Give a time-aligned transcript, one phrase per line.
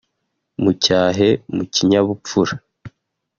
[0.61, 2.53] mu cyahe mu kinyabupfura